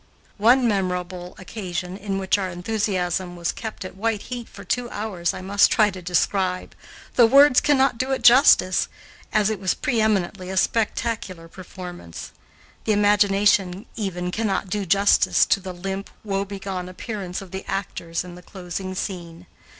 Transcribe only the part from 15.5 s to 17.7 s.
the limp, woe begone appearance of the